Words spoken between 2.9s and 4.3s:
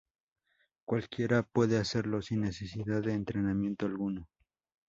de entrenamiento alguno.